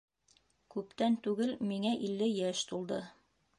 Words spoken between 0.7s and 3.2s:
Күптән түгел миңә илле йәш тулды.